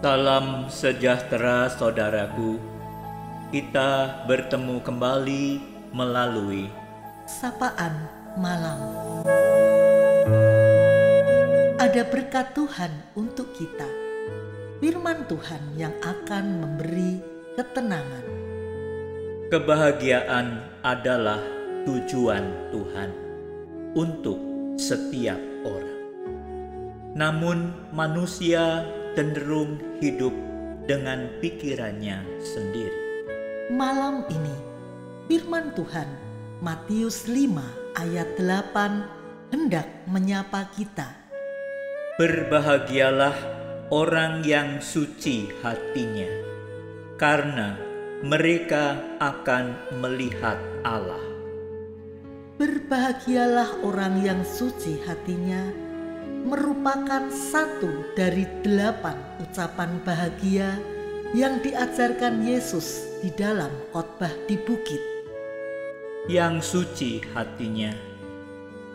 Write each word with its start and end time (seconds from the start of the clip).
Salam 0.00 0.72
sejahtera 0.72 1.68
saudaraku. 1.68 2.56
Kita 3.52 4.24
bertemu 4.24 4.80
kembali 4.80 5.60
melalui 5.92 6.72
sapaan 7.28 8.08
malam. 8.40 8.80
Ada 11.76 12.08
berkat 12.08 12.56
Tuhan 12.56 12.88
untuk 13.12 13.52
kita. 13.52 13.84
Firman 14.80 15.28
Tuhan 15.28 15.76
yang 15.76 15.92
akan 16.00 16.44
memberi 16.64 17.20
ketenangan. 17.60 18.24
Kebahagiaan 19.52 20.64
adalah 20.80 21.44
tujuan 21.84 22.72
Tuhan 22.72 23.10
untuk 23.92 24.40
setiap 24.80 25.36
orang. 25.68 26.00
Namun 27.12 27.68
manusia 27.92 28.88
cenderung 29.18 29.78
hidup 29.98 30.32
dengan 30.86 31.30
pikirannya 31.42 32.22
sendiri. 32.42 33.26
Malam 33.70 34.26
ini 34.30 34.56
firman 35.30 35.70
Tuhan 35.78 36.08
Matius 36.60 37.30
5 37.30 37.96
ayat 37.96 38.36
8 38.38 39.54
hendak 39.54 39.86
menyapa 40.06 40.70
kita. 40.74 41.08
Berbahagialah 42.20 43.34
orang 43.88 44.44
yang 44.44 44.78
suci 44.78 45.50
hatinya, 45.64 46.28
karena 47.16 47.74
mereka 48.20 49.00
akan 49.18 49.72
melihat 49.98 50.60
Allah. 50.84 51.22
Berbahagialah 52.60 53.80
orang 53.80 54.20
yang 54.20 54.44
suci 54.44 55.00
hatinya, 55.08 55.64
merupakan 56.46 57.30
satu 57.30 58.14
dari 58.18 58.48
delapan 58.64 59.14
ucapan 59.38 60.00
bahagia 60.02 60.80
yang 61.30 61.62
diajarkan 61.62 62.42
Yesus 62.42 63.20
di 63.22 63.30
dalam 63.34 63.70
khotbah 63.94 64.32
di 64.50 64.58
bukit. 64.58 64.98
Yang 66.26 66.74
suci 66.74 67.22
hatinya 67.32 67.94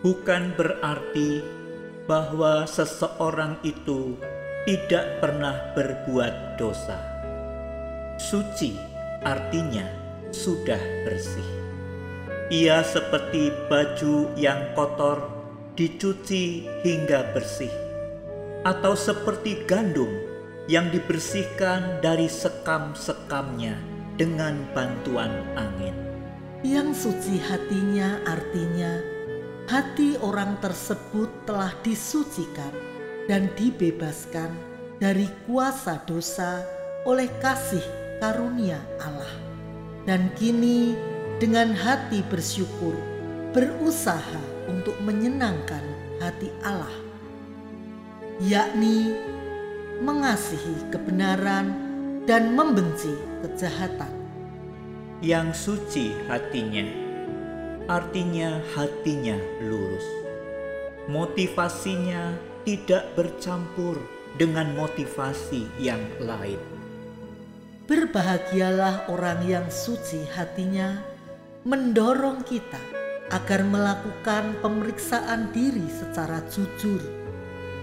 bukan 0.00 0.54
berarti 0.56 1.44
bahwa 2.08 2.64
seseorang 2.64 3.60
itu 3.62 4.16
tidak 4.64 5.20
pernah 5.22 5.56
berbuat 5.76 6.60
dosa. 6.60 6.96
Suci 8.20 8.76
artinya 9.24 9.88
sudah 10.30 10.80
bersih. 11.06 11.46
Ia 12.50 12.82
seperti 12.82 13.54
baju 13.70 14.26
yang 14.34 14.74
kotor 14.74 15.39
dicuci 15.74 16.66
hingga 16.82 17.30
bersih, 17.34 17.72
atau 18.66 18.94
seperti 18.94 19.64
gandum 19.68 20.10
yang 20.70 20.90
dibersihkan 20.94 21.98
dari 22.04 22.30
sekam-sekamnya 22.30 23.74
dengan 24.14 24.60
bantuan 24.76 25.32
angin. 25.58 25.96
Yang 26.60 27.08
suci 27.08 27.40
hatinya 27.40 28.20
artinya 28.28 29.00
hati 29.66 30.20
orang 30.20 30.60
tersebut 30.60 31.32
telah 31.48 31.72
disucikan 31.80 32.74
dan 33.30 33.48
dibebaskan 33.56 34.52
dari 35.00 35.24
kuasa 35.48 36.02
dosa 36.04 36.60
oleh 37.08 37.32
kasih 37.40 37.82
karunia 38.20 38.76
Allah. 39.00 39.32
Dan 40.04 40.28
kini 40.36 40.92
dengan 41.40 41.72
hati 41.72 42.20
bersyukur, 42.28 42.92
berusaha 43.50 44.38
untuk 44.70 44.94
menyenangkan 45.02 45.82
hati 46.22 46.54
Allah, 46.62 46.94
yakni 48.38 49.10
mengasihi 49.98 50.86
kebenaran 50.94 51.74
dan 52.30 52.54
membenci 52.54 53.10
kejahatan. 53.42 54.14
Yang 55.18 55.48
suci 55.66 56.14
hatinya, 56.30 56.86
artinya 57.90 58.62
hatinya 58.78 59.36
lurus. 59.66 60.06
Motivasinya 61.10 62.38
tidak 62.62 63.18
bercampur 63.18 63.98
dengan 64.38 64.78
motivasi 64.78 65.66
yang 65.82 66.00
lain. 66.22 66.62
Berbahagialah 67.90 69.10
orang 69.10 69.42
yang 69.42 69.66
suci 69.66 70.22
hatinya, 70.38 71.02
mendorong 71.66 72.46
kita 72.46 72.99
agar 73.30 73.62
melakukan 73.62 74.58
pemeriksaan 74.58 75.54
diri 75.54 75.86
secara 75.86 76.42
jujur, 76.50 76.98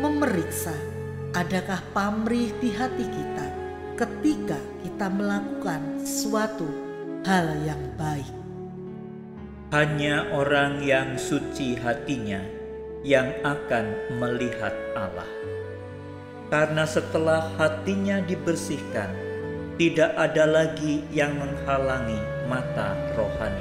memeriksa 0.00 0.72
adakah 1.36 1.84
pamrih 1.92 2.48
di 2.64 2.72
hati 2.72 3.04
kita 3.04 3.46
ketika 3.94 4.58
kita 4.82 5.06
melakukan 5.12 6.00
suatu 6.02 6.66
hal 7.28 7.60
yang 7.68 7.80
baik. 8.00 8.32
Hanya 9.70 10.30
orang 10.32 10.80
yang 10.80 11.18
suci 11.20 11.76
hatinya 11.76 12.40
yang 13.04 13.28
akan 13.44 14.16
melihat 14.16 14.72
Allah. 14.96 15.28
Karena 16.48 16.86
setelah 16.86 17.50
hatinya 17.58 18.22
dibersihkan, 18.22 19.10
tidak 19.74 20.14
ada 20.14 20.46
lagi 20.46 21.02
yang 21.10 21.34
menghalangi 21.34 22.20
mata 22.46 22.94
rohaninya. 23.18 23.53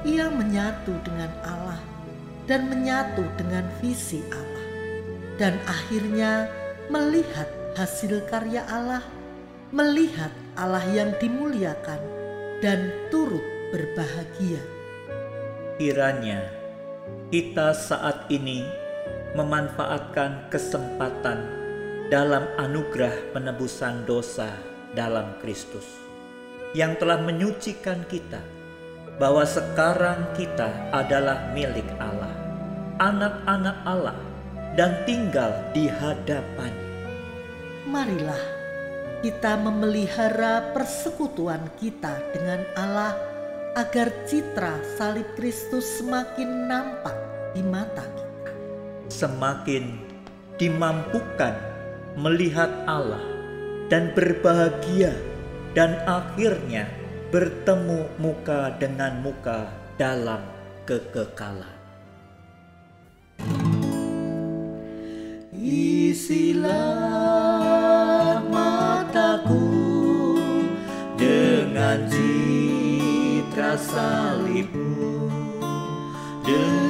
Ia 0.00 0.32
menyatu 0.32 0.96
dengan 1.04 1.28
Allah 1.44 1.76
dan 2.48 2.72
menyatu 2.72 3.20
dengan 3.36 3.68
visi 3.84 4.24
Allah, 4.32 4.66
dan 5.36 5.60
akhirnya 5.68 6.48
melihat 6.88 7.46
hasil 7.76 8.24
karya 8.26 8.64
Allah, 8.64 9.04
melihat 9.70 10.32
Allah 10.56 10.82
yang 10.88 11.12
dimuliakan, 11.20 12.00
dan 12.64 12.90
turut 13.12 13.44
berbahagia. 13.70 14.58
Kiranya 15.76 16.48
kita 17.28 17.76
saat 17.76 18.24
ini 18.32 18.64
memanfaatkan 19.36 20.48
kesempatan 20.48 21.44
dalam 22.08 22.48
anugerah 22.58 23.14
penebusan 23.36 24.08
dosa 24.08 24.50
dalam 24.96 25.38
Kristus 25.38 25.86
yang 26.74 26.98
telah 26.98 27.22
menyucikan 27.22 28.02
kita 28.10 28.42
bahwa 29.20 29.44
sekarang 29.44 30.32
kita 30.32 30.72
adalah 30.96 31.52
milik 31.52 31.84
Allah, 32.00 32.32
anak-anak 32.96 33.76
Allah 33.84 34.16
dan 34.80 34.96
tinggal 35.04 35.52
di 35.76 35.92
hadapan. 35.92 36.72
Marilah 37.84 38.40
kita 39.20 39.60
memelihara 39.60 40.72
persekutuan 40.72 41.60
kita 41.76 42.16
dengan 42.32 42.64
Allah 42.72 43.12
agar 43.76 44.08
citra 44.24 44.80
salib 44.96 45.28
Kristus 45.36 45.84
semakin 46.00 46.64
nampak 46.64 47.12
di 47.52 47.60
mata 47.60 48.08
kita. 48.16 48.52
Semakin 49.12 50.00
dimampukan 50.56 51.52
melihat 52.16 52.72
Allah 52.88 53.20
dan 53.92 54.16
berbahagia 54.16 55.12
dan 55.76 56.00
akhirnya 56.08 56.99
bertemu 57.30 58.10
muka 58.18 58.74
dengan 58.82 59.22
muka 59.22 59.70
dalam 59.94 60.42
kekekalan. 60.82 61.78
Isilah 66.10 66.82
mataku 68.50 69.62
dengan 71.14 72.02
citra 72.10 73.78
salibmu 73.78 75.30
dengan 76.42 76.89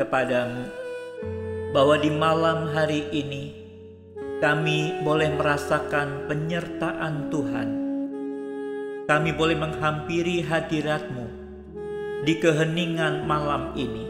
kepadamu 0.00 0.64
bahwa 1.72 1.96
di 2.00 2.10
malam 2.12 2.68
hari 2.72 3.08
ini 3.12 3.52
kami 4.40 5.00
boleh 5.06 5.32
merasakan 5.38 6.26
penyertaan 6.26 7.30
Tuhan. 7.30 7.68
kami 9.02 9.34
boleh 9.34 9.58
menghampiri 9.58 10.46
hadiratmu 10.46 11.26
di 12.22 12.38
keheningan 12.38 13.26
malam 13.26 13.74
ini 13.74 14.08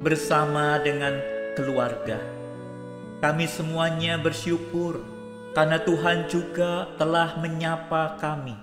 bersama 0.00 0.80
dengan 0.80 1.14
keluarga. 1.52 2.16
Kami 3.20 3.44
semuanya 3.44 4.18
bersyukur 4.18 5.04
karena 5.52 5.78
Tuhan 5.84 6.26
juga 6.26 6.90
telah 6.96 7.38
menyapa 7.38 8.18
kami 8.18 8.56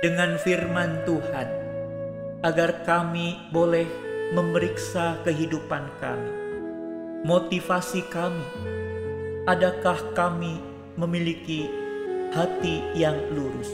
dengan 0.00 0.38
firman 0.38 1.02
Tuhan 1.02 1.48
agar 2.46 2.86
kami 2.86 3.50
boleh 3.50 4.07
memeriksa 4.28 5.16
kehidupan 5.24 5.88
kami. 6.04 6.32
Motivasi 7.24 8.04
kami, 8.12 8.44
adakah 9.48 9.96
kami 10.12 10.60
memiliki 11.00 11.64
hati 12.36 12.84
yang 12.92 13.16
lurus? 13.32 13.72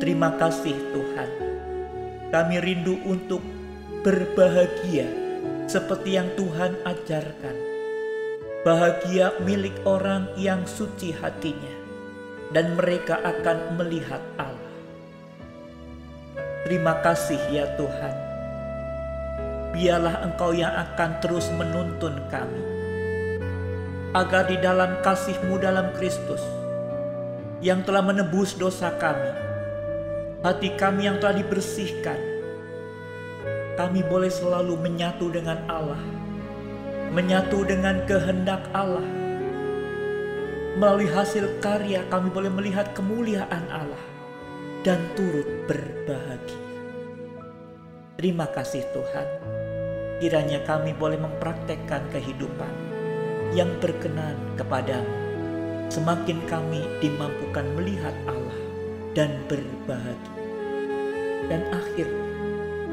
Terima 0.00 0.34
kasih 0.40 0.74
Tuhan. 0.96 1.30
Kami 2.32 2.56
rindu 2.64 2.96
untuk 3.04 3.44
berbahagia 4.00 5.06
seperti 5.68 6.16
yang 6.16 6.32
Tuhan 6.34 6.74
ajarkan. 6.82 7.56
Bahagia 8.64 9.36
milik 9.44 9.76
orang 9.84 10.32
yang 10.40 10.64
suci 10.64 11.12
hatinya 11.12 11.74
dan 12.56 12.74
mereka 12.80 13.20
akan 13.20 13.76
melihat 13.76 14.22
Allah. 14.40 14.72
Terima 16.64 16.96
kasih 17.04 17.42
ya 17.52 17.68
Tuhan. 17.76 18.31
Biarlah 19.72 20.28
Engkau 20.28 20.52
yang 20.52 20.68
akan 20.68 21.10
terus 21.24 21.48
menuntun 21.56 22.20
kami. 22.28 22.60
Agar 24.12 24.44
di 24.44 24.60
dalam 24.60 25.00
kasih-Mu 25.00 25.56
dalam 25.56 25.96
Kristus 25.96 26.44
yang 27.64 27.80
telah 27.80 28.04
menebus 28.04 28.52
dosa 28.60 28.92
kami, 29.00 29.32
hati 30.44 30.76
kami 30.76 31.08
yang 31.08 31.16
telah 31.16 31.40
dibersihkan, 31.40 32.20
kami 33.80 34.04
boleh 34.04 34.28
selalu 34.28 34.76
menyatu 34.76 35.32
dengan 35.32 35.64
Allah, 35.64 36.02
menyatu 37.16 37.64
dengan 37.64 38.04
kehendak 38.04 38.68
Allah. 38.76 39.08
Melalui 40.76 41.08
hasil 41.08 41.62
karya 41.64 42.04
kami 42.12 42.28
boleh 42.28 42.52
melihat 42.52 42.92
kemuliaan 42.92 43.64
Allah 43.72 44.04
dan 44.84 45.00
turut 45.16 45.48
berbahagia. 45.64 46.60
Terima 48.20 48.44
kasih 48.50 48.84
Tuhan, 48.92 49.26
kiranya 50.22 50.62
kami 50.62 50.94
boleh 50.94 51.18
mempraktekkan 51.18 52.06
kehidupan 52.14 52.70
yang 53.58 53.66
berkenan 53.82 54.38
kepadamu. 54.54 55.10
Semakin 55.90 56.38
kami 56.46 56.86
dimampukan 57.02 57.66
melihat 57.74 58.14
Allah 58.30 58.62
dan 59.18 59.42
berbahagia. 59.50 60.38
Dan 61.50 61.66
akhirnya 61.74 62.26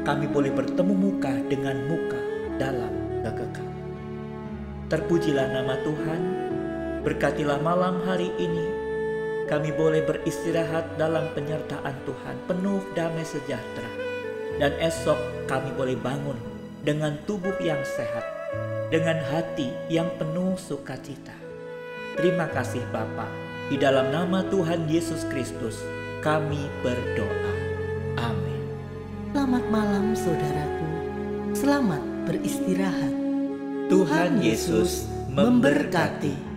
kami 0.02 0.26
boleh 0.26 0.50
bertemu 0.50 0.90
muka 0.90 1.30
dengan 1.46 1.78
muka 1.86 2.18
dalam 2.58 2.90
kekekalan. 3.22 3.78
Terpujilah 4.90 5.54
nama 5.54 5.78
Tuhan, 5.86 6.22
berkatilah 7.06 7.62
malam 7.62 8.02
hari 8.10 8.34
ini 8.42 8.66
kami 9.46 9.70
boleh 9.70 10.02
beristirahat 10.02 10.98
dalam 10.98 11.30
penyertaan 11.30 11.94
Tuhan 12.02 12.36
penuh 12.50 12.82
damai 12.98 13.22
sejahtera. 13.22 13.90
Dan 14.58 14.74
esok 14.82 15.46
kami 15.46 15.70
boleh 15.78 15.94
bangun 15.94 16.49
dengan 16.80 17.16
tubuh 17.28 17.54
yang 17.60 17.80
sehat, 17.84 18.24
dengan 18.88 19.20
hati 19.20 19.68
yang 19.92 20.08
penuh 20.16 20.56
sukacita. 20.56 21.36
Terima 22.16 22.48
kasih 22.50 22.82
Bapa. 22.90 23.28
Di 23.70 23.78
dalam 23.78 24.10
nama 24.10 24.42
Tuhan 24.50 24.90
Yesus 24.90 25.22
Kristus, 25.30 25.78
kami 26.26 26.66
berdoa. 26.82 27.54
Amin. 28.18 28.64
Selamat 29.30 29.64
malam 29.70 30.12
saudaraku. 30.12 30.88
Selamat 31.54 32.02
beristirahat. 32.26 33.14
Tuhan 33.86 34.42
Yesus 34.42 35.06
memberkati. 35.30 36.49